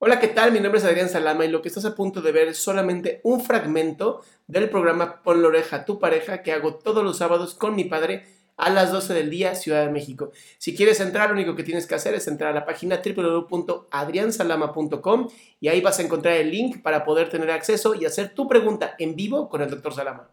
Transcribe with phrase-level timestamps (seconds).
[0.00, 0.52] Hola, ¿qué tal?
[0.52, 3.20] Mi nombre es Adrián Salama y lo que estás a punto de ver es solamente
[3.24, 7.54] un fragmento del programa Pon la oreja a tu pareja que hago todos los sábados
[7.54, 8.22] con mi padre
[8.56, 10.30] a las 12 del día, Ciudad de México.
[10.58, 15.28] Si quieres entrar, lo único que tienes que hacer es entrar a la página www.adriansalama.com
[15.58, 18.94] y ahí vas a encontrar el link para poder tener acceso y hacer tu pregunta
[19.00, 20.30] en vivo con el doctor Salama.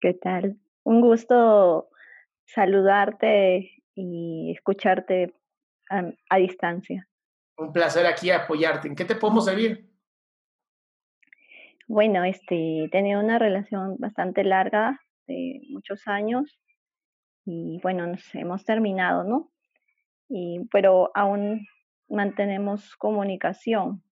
[0.00, 0.56] ¿Qué tal?
[0.82, 1.90] Un gusto
[2.44, 5.32] saludarte y escucharte
[5.90, 7.06] a, a distancia.
[7.58, 8.88] Un placer aquí apoyarte.
[8.88, 9.88] ¿En qué te podemos servir?
[11.88, 16.58] Bueno, este, he tenido una relación bastante larga de muchos años
[17.44, 19.52] y bueno, nos hemos terminado, ¿no?
[20.28, 21.66] Y, pero aún
[22.08, 24.02] mantenemos comunicación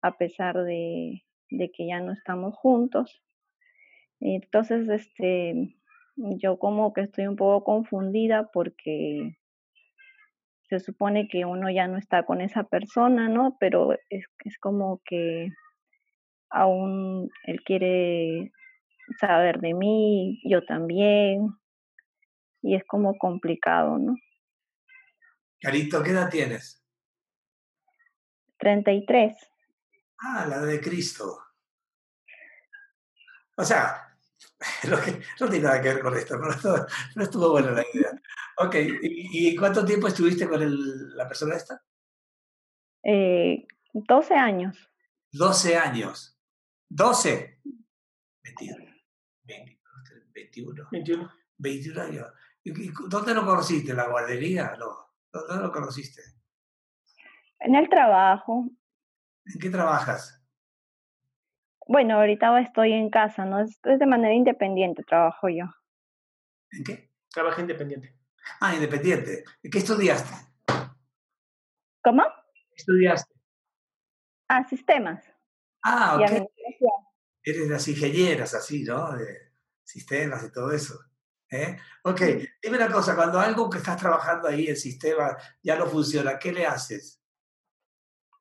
[0.00, 3.22] a pesar de, de que ya no estamos juntos.
[4.20, 5.76] Entonces, este,
[6.16, 9.36] yo como que estoy un poco confundida porque
[10.78, 13.56] se supone que uno ya no está con esa persona, ¿no?
[13.60, 15.48] Pero es, es como que
[16.50, 18.52] aún él quiere
[19.20, 21.48] saber de mí, yo también,
[22.62, 24.14] y es como complicado, ¿no?
[25.60, 26.82] Carito, ¿qué edad tienes?
[28.58, 29.36] 33.
[30.18, 31.38] Ah, la de Cristo.
[33.56, 34.16] O sea,
[34.88, 38.10] lo que, no tiene nada que ver con esto, pero no estuvo buena la idea.
[38.58, 41.82] Ok, ¿y, y cuánto tiempo estuviste con el, la persona esta?
[43.02, 44.90] Eh, 12 años.
[45.32, 46.38] 12 años.
[46.88, 47.60] 12.
[48.42, 48.84] 21.
[49.44, 50.88] 21.
[50.90, 51.32] 21.
[51.58, 52.26] 21 años.
[52.62, 53.90] ¿Y, y dónde lo conociste?
[53.90, 54.76] ¿En la guardería?
[54.78, 55.04] No.
[55.32, 56.22] ¿Dónde lo conociste?
[57.60, 58.68] En el trabajo.
[59.46, 60.40] ¿En qué trabajas?
[61.86, 63.60] Bueno, ahorita estoy en casa, ¿no?
[63.60, 65.66] Es, de manera independiente, trabajo yo.
[66.70, 67.10] ¿En qué?
[67.30, 68.16] Trabaja independiente.
[68.60, 69.44] Ah, independiente.
[69.62, 70.34] ¿Qué estudiaste?
[72.02, 72.22] ¿Cómo?
[72.52, 73.34] ¿Qué estudiaste?
[74.48, 75.24] Ah, sistemas.
[75.82, 76.48] Ah, ok.
[77.42, 79.12] Eres de las ingenieras, así, ¿no?
[79.16, 80.98] De sistemas y todo eso.
[81.50, 81.76] ¿eh?
[82.02, 82.20] Ok,
[82.62, 86.52] dime una cosa, cuando algo que estás trabajando ahí, el sistema, ya no funciona, ¿qué
[86.52, 87.22] le haces?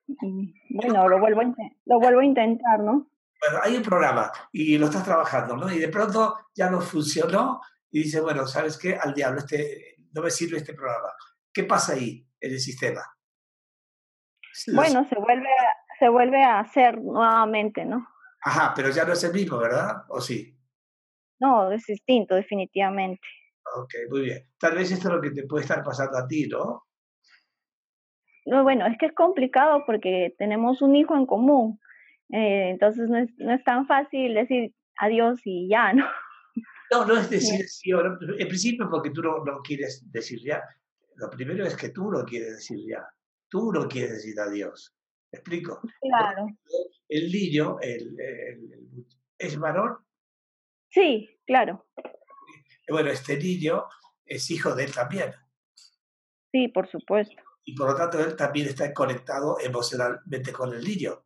[0.08, 1.54] Mm, Bueno, lo vuelvo, a
[1.86, 3.10] lo vuelvo a intentar, ¿no?
[3.40, 5.72] Bueno, hay un programa y lo estás trabajando, ¿no?
[5.72, 7.62] Y de pronto ya no funcionó
[7.92, 8.96] y dices, bueno, ¿sabes qué?
[8.96, 11.10] Al diablo, este, no me sirve este programa.
[11.54, 13.02] ¿Qué pasa ahí en el sistema?
[14.68, 18.08] Los- Bueno, se vuelve, a- se vuelve a hacer nuevamente, ¿no?
[18.46, 20.04] Ajá, pero ya no es el mismo, ¿verdad?
[20.10, 20.58] ¿O sí?
[21.40, 23.22] No, es distinto, definitivamente.
[23.76, 24.50] Ok, muy bien.
[24.60, 26.84] Tal vez esto es lo que te puede estar pasando a ti, ¿no?
[28.46, 31.80] No, bueno, es que es complicado porque tenemos un hijo en común.
[32.32, 36.06] eh, entonces no es, no es tan fácil decir adiós y ya, ¿no?
[36.94, 38.18] No, no es decir sí o no.
[38.38, 40.62] En principio porque tú no, no quieres decir ya.
[41.16, 43.04] Lo primero es que tú no quieres decir ya.
[43.50, 44.96] Tú no quieres decir adiós.
[45.32, 45.82] ¿Me explico?
[46.02, 46.48] Claro.
[47.10, 49.06] El niño, el, el- el-
[49.38, 49.98] es varón.
[50.92, 51.86] Sí, claro.
[52.88, 53.86] Bueno, este niño
[54.26, 55.34] es hijo de él también.
[56.52, 57.36] Sí, por supuesto.
[57.66, 61.26] Y por lo tanto él también está conectado emocionalmente con el niño.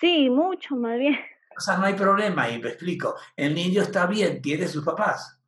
[0.00, 1.16] Sí, mucho más bien.
[1.56, 3.16] O sea, no hay problema ahí, me explico.
[3.34, 5.40] El niño está bien, tiene sus papás.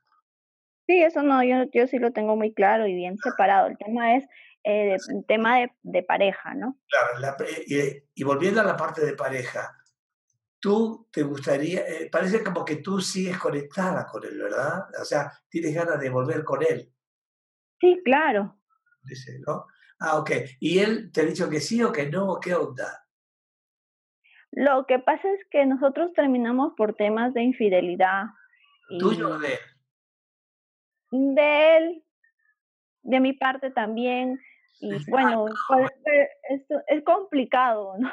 [0.86, 3.66] Sí, eso no, yo, yo sí lo tengo muy claro y bien separado.
[3.68, 4.24] El tema es
[4.64, 6.78] eh, de- el tema de, de pareja, ¿no?
[6.88, 7.36] Claro, la-
[7.66, 9.76] y, y volviendo a la parte de pareja,
[10.60, 14.86] tú te gustaría, eh, parece como que tú sigues conectada con él, ¿verdad?
[15.00, 16.92] O sea, tienes ganas de volver con él,
[17.80, 18.58] Sí, claro.
[19.02, 19.66] dice, ¿no?
[20.00, 20.30] Ah, ok.
[20.60, 22.38] ¿Y él te ha dicho que sí o que no?
[22.40, 23.06] ¿Qué onda?
[24.52, 28.24] Lo que pasa es que nosotros terminamos por temas de infidelidad.
[28.98, 29.58] ¿Tuyo o de él?
[31.10, 32.04] de él,
[33.02, 34.38] de mi parte también.
[34.80, 35.46] Y bueno,
[36.04, 38.10] ser- esto es complicado, ¿no?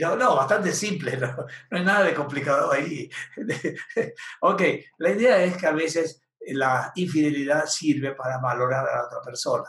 [0.00, 1.28] No, no, bastante simple, no,
[1.70, 3.08] no hay nada de complicado ahí.
[4.40, 4.62] ok,
[4.98, 9.68] la idea es que a veces la infidelidad sirve para valorar a la otra persona.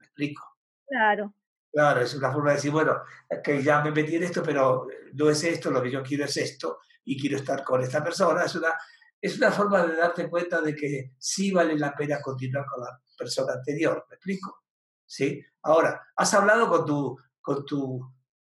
[0.00, 0.44] ¿Me explico?
[0.86, 1.32] Claro.
[1.72, 3.02] Claro, es una forma de decir, bueno,
[3.44, 6.36] que ya me metí en esto, pero no es esto, lo que yo quiero es
[6.36, 8.42] esto, y quiero estar con esta persona.
[8.44, 8.72] Es una,
[9.20, 12.98] es una forma de darte cuenta de que sí vale la pena continuar con la
[13.16, 14.62] persona anterior, ¿me explico?
[15.06, 15.42] ¿Sí?
[15.62, 18.00] Ahora, has hablado con tu, con tu,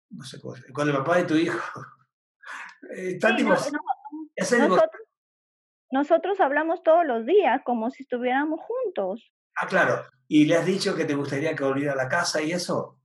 [0.10, 1.58] no sé cómo, con el papá de tu hijo.
[2.96, 4.78] Eh, ¿están Sí, no- no-
[5.92, 9.32] nosotros hablamos todos los días como si estuviéramos juntos.
[9.56, 10.06] Ah, claro.
[10.28, 12.97] ¿Y le has dicho que te gustaría que volviera a la casa y eso?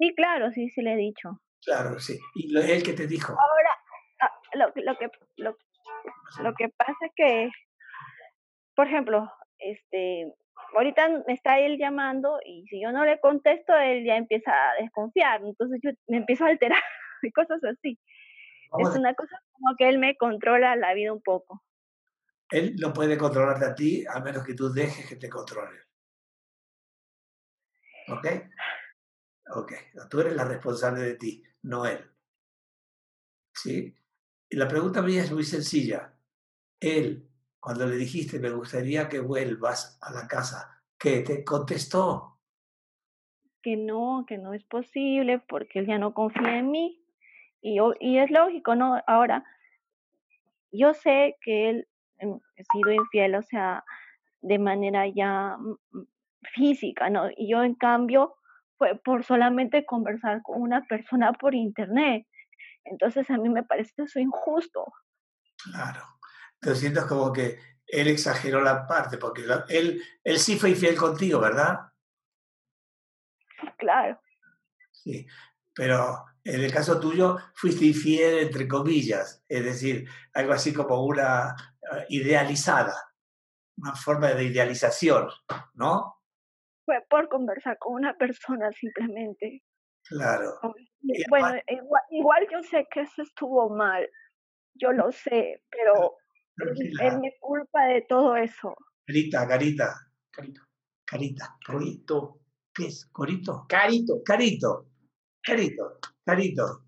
[0.00, 1.40] Sí, claro, sí, sí le he dicho.
[1.62, 2.18] Claro, sí.
[2.34, 3.32] ¿Y lo- él que te dijo?
[3.34, 3.70] Ahora,
[4.22, 5.56] ah, lo, que- lo, que, lo,
[6.42, 7.50] lo que pasa es que,
[8.74, 10.32] por ejemplo, este,
[10.74, 14.74] ahorita me está él llamando y si yo no le contesto, él ya empieza a
[14.80, 16.80] desconfiar, entonces yo me empiezo a alterar
[17.22, 17.98] y cosas así.
[18.78, 21.62] es una cosa como que él me controla la vida un poco.
[22.50, 25.78] Él no puede controlarte a ti a menos que tú dejes que te controle.
[28.08, 28.26] ¿Ok?
[29.54, 29.72] Ok.
[30.08, 31.98] Tú eres la responsable de ti, no él.
[33.54, 33.94] ¿Sí?
[34.48, 36.12] Y la pregunta mía es muy sencilla.
[36.80, 42.38] Él, cuando le dijiste, me gustaría que vuelvas a la casa, ¿qué te contestó?
[43.62, 47.04] Que no, que no es posible porque él ya no confía en mí.
[47.60, 49.02] Y, y es lógico, ¿no?
[49.06, 49.44] Ahora,
[50.72, 51.88] yo sé que él
[52.20, 53.82] Em, he sido infiel, o sea,
[54.42, 56.06] de manera ya mm, mm,
[56.54, 57.30] física, ¿no?
[57.36, 58.36] Y yo en cambio
[59.04, 62.26] por solamente conversar con una persona por internet.
[62.84, 64.92] Entonces a mí me parece eso injusto.
[65.64, 66.02] Claro.
[66.60, 71.40] Te sientes como que él exageró la parte, porque él, él sí fue infiel contigo,
[71.40, 71.78] ¿verdad?
[73.78, 74.20] Claro.
[74.90, 75.26] Sí,
[75.74, 81.54] pero en el caso tuyo fuiste infiel entre comillas, es decir, algo así como una
[81.82, 82.94] eh, idealizada,
[83.76, 85.28] una forma de idealización,
[85.74, 86.19] ¿no?
[86.90, 89.62] Fue por conversar con una persona simplemente.
[90.08, 90.58] Claro.
[91.28, 91.60] Bueno,
[92.10, 94.10] igual, yo sé que eso estuvo mal,
[94.74, 96.16] yo lo sé, pero
[97.00, 98.74] es mi culpa de todo eso.
[99.06, 99.94] Carita, carita,
[100.32, 100.62] carito,
[101.06, 102.40] carita, carito.
[102.74, 103.06] ¿Qué es?
[103.12, 103.66] ¿Corito?
[103.68, 104.20] Carito.
[104.24, 104.88] Carito,
[105.40, 106.86] carito, carito.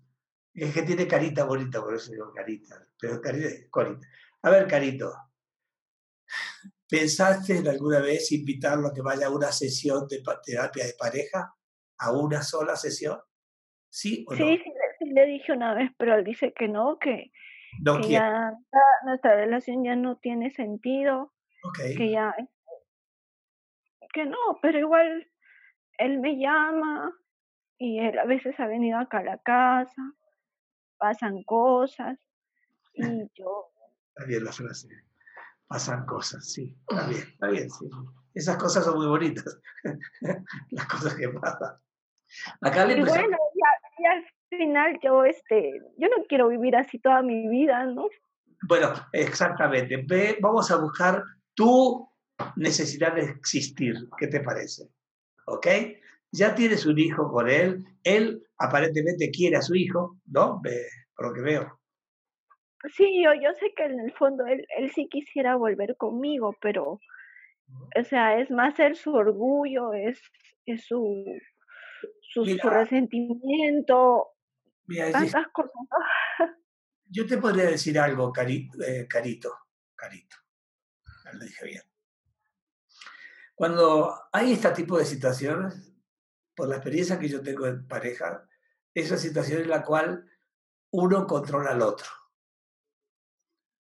[0.53, 2.85] Es que tiene carita bonita, por eso digo carita.
[2.99, 4.05] Pero carita, corita.
[4.41, 5.13] A ver, Carito,
[6.93, 11.55] ¿pensaste en alguna vez invitarlo a que vaya a una sesión de terapia de pareja?
[11.97, 13.19] ¿A una sola sesión?
[13.89, 14.37] ¿Sí o no?
[14.37, 14.61] Sí,
[14.99, 17.31] sí, le dije una vez, pero él dice que no, que,
[18.07, 18.53] ya
[19.05, 21.33] nuestra relación ya no tiene sentido,
[21.97, 22.35] que ya
[24.13, 25.27] que no, pero igual
[25.97, 27.11] él me llama
[27.79, 30.13] y él a veces ha venido acá a la casa,
[30.99, 32.19] pasan cosas
[32.93, 33.01] y
[33.33, 33.71] yo
[34.15, 34.89] Está bien la frase.
[35.73, 36.77] Pasan cosas, sí.
[36.87, 37.89] Está bien, está bien, sí.
[38.35, 39.59] Esas cosas son muy bonitas.
[40.69, 41.73] Las cosas que pasan.
[42.61, 43.37] Acá y bueno,
[43.97, 48.07] y, al final yo, este, yo no quiero vivir así toda mi vida, ¿no?
[48.67, 49.97] Bueno, exactamente.
[50.07, 51.23] Ve, vamos a buscar
[51.55, 52.07] tu
[52.55, 53.95] necesidad de existir.
[54.19, 54.83] ¿Qué te parece?
[55.47, 55.65] ¿Ok?
[56.31, 57.83] Ya tienes un hijo con él.
[58.03, 60.61] Él aparentemente quiere a su hijo, ¿no?
[60.61, 60.85] Ve,
[61.15, 61.79] por lo que veo.
[62.91, 66.99] Sí, yo, yo sé que en el fondo él, él sí quisiera volver conmigo, pero,
[67.95, 70.19] o sea, es más el su orgullo, es,
[70.65, 71.25] es su,
[72.21, 74.31] su, resentimiento,
[75.11, 75.73] tantas cosas.
[77.05, 79.53] Yo te podría decir algo, eh, Carito,
[79.95, 80.37] Carito,
[81.33, 81.83] lo dije bien.
[83.55, 85.93] Cuando hay este tipo de situaciones,
[86.55, 88.47] por la experiencia que yo tengo en pareja,
[88.93, 90.29] es una situación en la cual
[90.91, 92.07] uno controla al otro.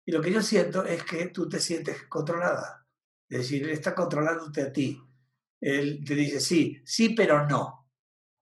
[0.09, 2.83] Y lo que yo siento es que tú te sientes controlada.
[3.29, 4.99] Es decir, él está controlándote a ti.
[5.61, 7.91] Él te dice sí, sí, pero no.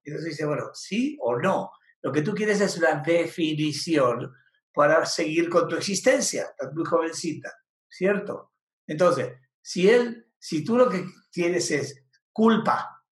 [0.02, 1.72] Entonces dice, bueno, sí o no.
[2.00, 4.32] Lo que tú quieres es una definición
[4.72, 6.44] para seguir con tu existencia.
[6.44, 7.52] Estás muy jovencita,
[7.86, 8.54] ¿cierto?
[8.86, 13.04] Entonces, si él, si tú lo que tienes es culpa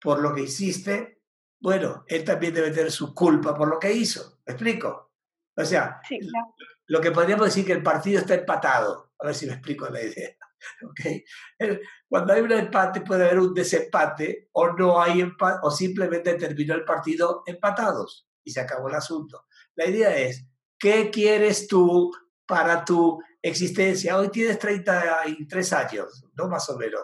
[0.00, 1.20] por lo que hiciste,
[1.60, 4.40] bueno, él también debe tener su culpa por lo que hizo.
[4.46, 5.12] ¿Me explico?
[5.54, 6.00] O sea,
[6.88, 9.12] lo que podríamos decir que el partido está empatado.
[9.18, 10.30] A ver si me explico la idea.
[10.90, 11.24] ¿Okay?
[12.08, 16.74] Cuando hay un empate puede haber un desempate o no hay empate o simplemente terminó
[16.74, 19.46] el partido empatados y se acabó el asunto.
[19.76, 20.46] La idea es,
[20.78, 22.10] ¿qué quieres tú
[22.46, 24.16] para tu existencia?
[24.16, 26.48] Hoy tienes 33 años, ¿no?
[26.48, 27.02] Más o menos.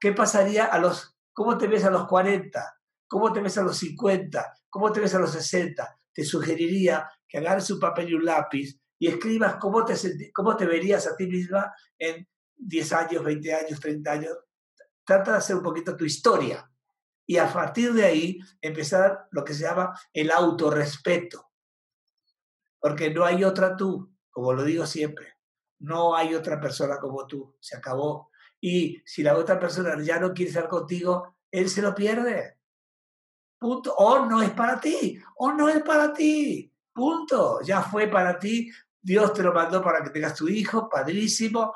[0.00, 2.80] ¿Qué pasaría a los, cómo te ves a los 40?
[3.06, 4.54] ¿Cómo te ves a los 50?
[4.70, 6.00] ¿Cómo te ves a los 60?
[6.14, 9.96] Te sugeriría que agarres un papel y un lápiz y escribas cómo te,
[10.32, 14.38] cómo te verías a ti misma en 10 años, 20 años, 30 años.
[15.04, 16.70] Trata de hacer un poquito tu historia
[17.26, 21.50] y a partir de ahí empezar lo que se llama el autorrespeto.
[22.78, 25.34] Porque no hay otra tú, como lo digo siempre.
[25.80, 27.56] No hay otra persona como tú.
[27.58, 28.30] Se acabó.
[28.60, 32.56] Y si la otra persona ya no quiere estar contigo, él se lo pierde.
[33.58, 33.96] Punto.
[33.96, 35.20] O no es para ti.
[35.38, 36.72] O no es para ti.
[36.92, 37.62] Punto.
[37.62, 38.70] Ya fue para ti.
[39.02, 41.74] Dios te lo mandó para que tengas tu hijo, padrísimo.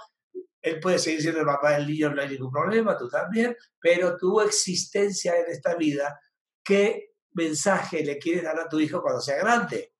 [0.62, 4.16] Él puede seguir siendo el papá del niño, no hay ningún problema, tú también, pero
[4.16, 6.21] tu existencia en esta vida,
[6.62, 9.95] ¿qué mensaje le quieres dar a tu hijo cuando sea grande?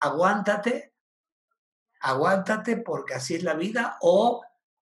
[0.00, 0.94] Aguántate,
[2.00, 4.42] aguántate porque así es la vida o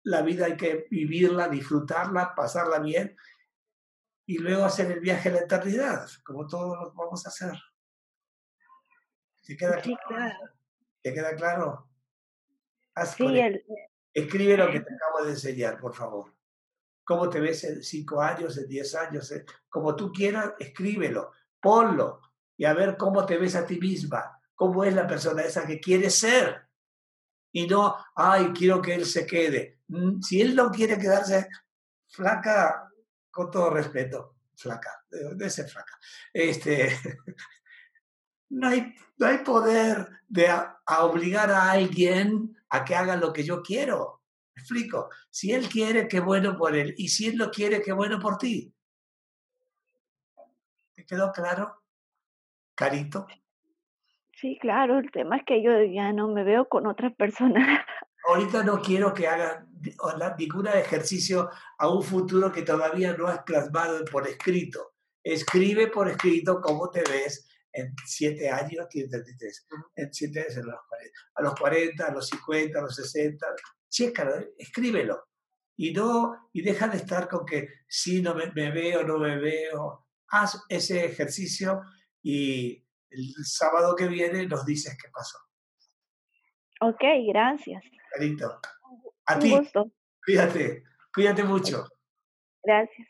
[0.03, 3.15] la vida hay que vivirla, disfrutarla, pasarla bien
[4.25, 7.53] y luego hacer el viaje a la eternidad, como todos lo vamos a hacer.
[9.45, 10.53] ¿Te queda claro?
[11.03, 11.89] ¿Te queda claro?
[14.13, 16.33] Escribe lo que te acabo de enseñar, por favor.
[17.03, 19.33] ¿Cómo te ves en cinco años, en diez años?
[19.67, 22.21] Como tú quieras, escríbelo, ponlo
[22.55, 25.81] y a ver cómo te ves a ti misma, cómo es la persona esa que
[25.81, 26.69] quieres ser.
[27.51, 29.81] Y no, ay, quiero que él se quede.
[29.87, 31.49] Mm, si él no quiere quedarse
[32.07, 32.89] flaca,
[33.29, 35.99] con todo respeto, flaca, debe ser flaca.
[36.31, 36.97] Este,
[38.53, 40.47] no, hay, no hay poder de
[40.99, 44.21] obligar a alguien a que haga lo que yo quiero.
[44.55, 45.09] ¿Me explico?
[45.29, 46.93] Si él quiere, qué bueno por él.
[46.97, 48.73] Y si él no quiere, qué bueno por ti.
[50.93, 51.81] ¿Te quedó claro?
[52.75, 53.27] Carito.
[54.39, 54.99] Sí, claro.
[54.99, 57.65] El tema es que yo ya no me veo con otras personas.
[58.25, 59.67] Ahorita no quiero que hagan
[60.37, 64.93] ningún ejercicio a un futuro que todavía no has plasmado por escrito.
[65.21, 70.57] Escribe por escrito cómo te ves en siete años, en siete años,
[71.35, 73.45] a los 40, a los 50, a los 60,
[73.89, 75.25] chécalo, escríbelo.
[75.75, 80.05] Y no, y deja de estar con que si no me, veo, no me veo.
[80.29, 81.81] Haz ese ejercicio
[82.21, 85.37] y el sábado que viene nos dices qué pasó.
[86.81, 87.83] Ok, gracias.
[88.11, 88.59] Carito.
[89.25, 89.53] A ti.
[90.25, 91.87] Cuídate, cuídate mucho.
[92.63, 93.07] Gracias.